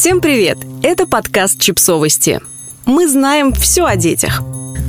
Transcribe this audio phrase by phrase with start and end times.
[0.00, 0.58] Всем привет!
[0.84, 2.40] Это подкаст «Чипсовости».
[2.86, 4.42] Мы знаем все о детях.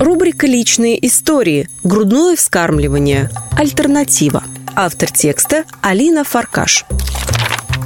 [0.00, 1.68] Рубрика «Личные истории.
[1.82, 3.28] Грудное вскармливание.
[3.54, 4.42] Альтернатива».
[4.74, 6.86] Автор текста Алина Фаркаш.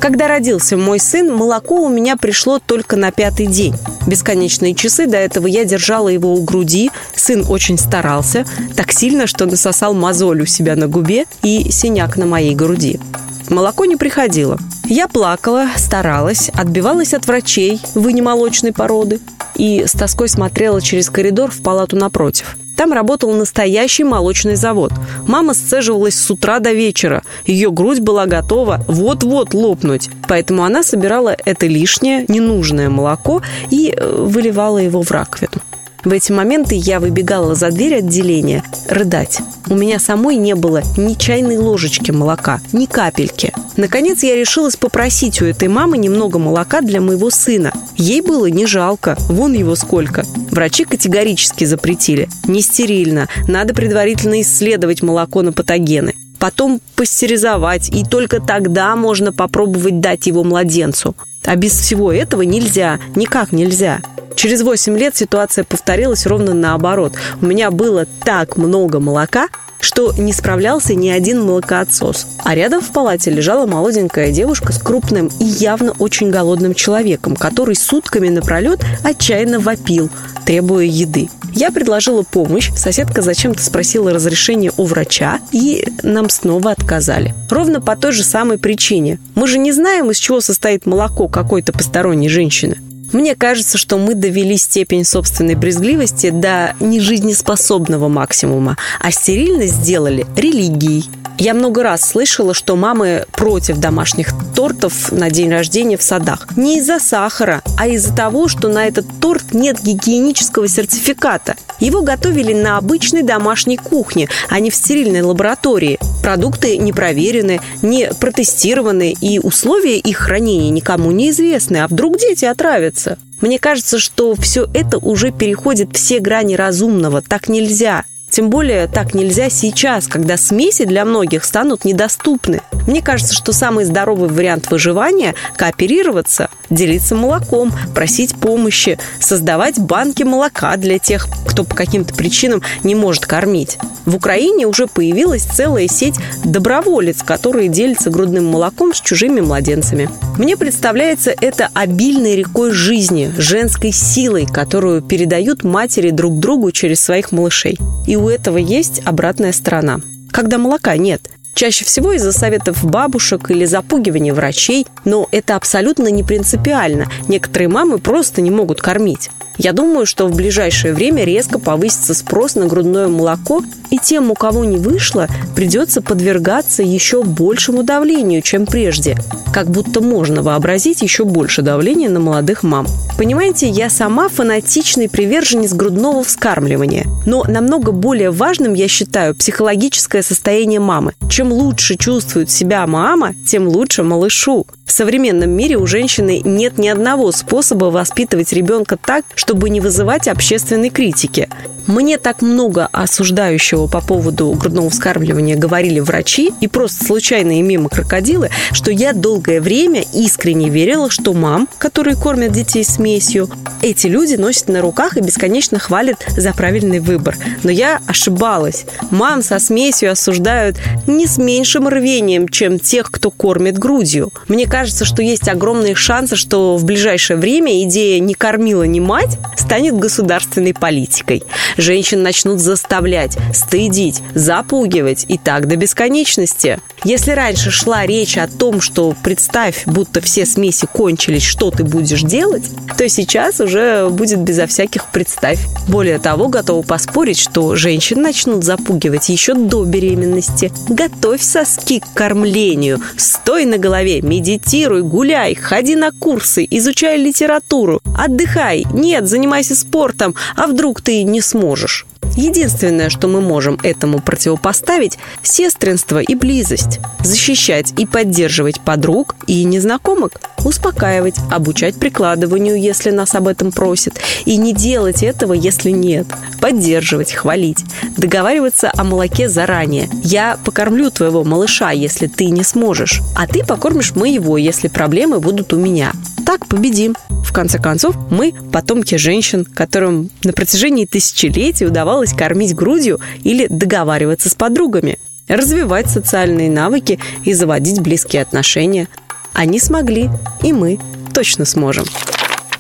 [0.01, 3.75] Когда родился мой сын, молоко у меня пришло только на пятый день.
[4.07, 6.93] Бесконечные часы до этого я держала его у груди.
[7.17, 8.47] Сын очень старался,
[8.77, 13.01] так сильно, что насосал мозоль у себя на губе и синяк на моей груди.
[13.49, 14.59] Молоко не приходило.
[14.85, 19.21] Я плакала, старалась, отбивалась от врачей вынемолочной породы
[19.55, 22.57] и с тоской смотрела через коридор в палату напротив.
[22.79, 24.93] Там работал настоящий молочный завод.
[25.27, 27.25] Мама сцеживалась с утра до вечера.
[27.45, 30.11] Ее грудь была готова вот-вот лопнуть.
[30.29, 35.61] Поэтому она собирала это лишнее, ненужное молоко и э, выливала его в раковину.
[36.05, 39.41] В эти моменты я выбегала за дверь отделения рыдать.
[39.69, 43.53] У меня самой не было ни чайной ложечки молока, ни капельки.
[43.77, 47.73] Наконец я решилась попросить у этой мамы немного молока для моего сына.
[47.97, 50.25] Ей было не жалко, вон его сколько.
[50.51, 52.29] Врачи категорически запретили.
[52.45, 60.01] Не стерильно, надо предварительно исследовать молоко на патогены потом пастеризовать, и только тогда можно попробовать
[60.01, 61.15] дать его младенцу.
[61.45, 64.01] А без всего этого нельзя, никак нельзя.
[64.35, 67.15] Через 8 лет ситуация повторилась ровно наоборот.
[67.43, 69.49] У меня было так много молока,
[69.81, 72.27] что не справлялся ни один молокоотсос.
[72.45, 77.75] А рядом в палате лежала молоденькая девушка с крупным и явно очень голодным человеком, который
[77.75, 80.11] сутками напролет отчаянно вопил,
[80.45, 81.29] требуя еды.
[81.61, 87.35] Я предложила помощь, соседка зачем-то спросила разрешение у врача, и нам снова отказали.
[87.51, 89.19] Ровно по той же самой причине.
[89.35, 92.79] Мы же не знаем, из чего состоит молоко какой-то посторонней женщины.
[93.13, 101.09] Мне кажется, что мы довели степень собственной брезгливости до нежизнеспособного максимума, а стерильность сделали религией.
[101.41, 106.49] Я много раз слышала, что мамы против домашних тортов на день рождения в садах.
[106.57, 111.55] Не из-за сахара, а из-за того, что на этот торт нет гигиенического сертификата.
[111.79, 116.01] Его готовили на обычной домашней кухне, а не в стерильной лаборатории.
[116.25, 121.77] Продукты не проверены, не протестированы, и условия их хранения никому не известны.
[121.77, 122.98] А вдруг дети отравятся?
[123.41, 127.23] Мне кажется, что все это уже переходит все грани разумного.
[127.23, 128.05] Так нельзя.
[128.31, 132.61] Тем более так нельзя сейчас, когда смеси для многих станут недоступны.
[132.87, 140.77] Мне кажется, что самый здоровый вариант выживания– кооперироваться, делиться молоком, просить помощи, создавать банки молока
[140.77, 143.79] для тех, кто по каким-то причинам не может кормить.
[144.09, 150.09] В Украине уже появилась целая сеть доброволец, которые делятся грудным молоком с чужими младенцами.
[150.39, 157.33] Мне представляется это обильной рекой жизни, женской силой, которую передают матери друг другу через своих
[157.33, 157.77] малышей.
[158.07, 160.01] И у этого есть обратная сторона.
[160.33, 166.23] Когда молока нет, Чаще всего из-за советов бабушек или запугивания врачей, но это абсолютно не
[166.23, 167.07] принципиально.
[167.27, 169.29] Некоторые мамы просто не могут кормить.
[169.59, 174.35] Я думаю, что в ближайшее время резко повысится спрос на грудное молоко, и тем, у
[174.35, 179.17] кого не вышло, придется подвергаться еще большему давлению, чем прежде.
[179.53, 182.87] Как будто можно вообразить еще больше давления на молодых мам.
[183.17, 187.07] Понимаете, я сама фанатичный приверженец грудного вскармливания.
[187.27, 191.15] Но намного более важным я считаю психологическое состояние мамы.
[191.29, 194.67] Чем лучше чувствует себя мама, тем лучше малышу.
[194.85, 200.29] В современном мире у женщины нет ни одного способа воспитывать ребенка так, чтобы не вызывать
[200.29, 201.49] общественной критики.
[201.87, 208.51] Мне так много осуждающего по поводу грудного вскармливания говорили врачи и просто случайные мимо крокодилы,
[208.73, 213.49] что я долгое время искренне верила, что мам, которые кормят детей смесью,
[213.81, 217.35] эти люди носят на руках и бесконечно хвалят за правильный выбор.
[217.63, 218.85] Но я ошибалась.
[219.11, 220.77] Мам со смесью осуждают
[221.07, 224.31] не с меньшим рвением, чем тех, кто кормит грудью.
[224.47, 229.38] Мне кажется, что есть огромные шансы, что в ближайшее время идея «не кормила, не мать»
[229.57, 231.43] станет государственной политикой
[231.79, 236.81] женщин начнут заставлять, стыдить, запугивать и так до бесконечности.
[237.05, 242.23] Если раньше шла речь о том, что представь, будто все смеси кончились, что ты будешь
[242.23, 242.65] делать,
[242.97, 245.61] то сейчас уже будет безо всяких представь.
[245.87, 250.73] Более того, готова поспорить, что женщин начнут запугивать еще до беременности.
[250.89, 258.85] Готовь соски к кормлению, стой на голове, медитируй, гуляй, ходи на курсы, изучай литературу, отдыхай,
[258.93, 262.07] нет, занимайся спортом, а вдруг ты не сможешь можешь.
[262.37, 267.01] Единственное, что мы можем этому противопоставить– сестринство и близость.
[267.23, 270.41] Защищать и поддерживать подруг и незнакомок.
[270.65, 274.15] Успокаивать, обучать прикладыванию, если нас об этом просят.
[274.45, 276.27] И не делать этого, если нет.
[276.61, 277.85] Поддерживать, хвалить.
[278.17, 280.09] Договариваться о молоке заранее.
[280.23, 283.21] Я покормлю твоего малыша, если ты не сможешь.
[283.37, 286.13] А ты покормишь моего, если проблемы будут у меня.
[286.49, 287.15] Так победим.
[287.45, 294.49] В конце концов, мы потомки женщин, которым на протяжении тысячелетий удавалось кормить грудью или договариваться
[294.49, 299.09] с подругами, развивать социальные навыки и заводить близкие отношения.
[299.53, 300.31] Они смогли,
[300.63, 300.99] и мы
[301.35, 302.07] точно сможем.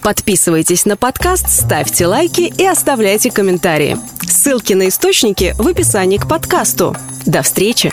[0.00, 3.98] Подписывайтесь на подкаст, ставьте лайки и оставляйте комментарии.
[4.26, 6.96] Ссылки на источники в описании к подкасту.
[7.26, 7.92] До встречи!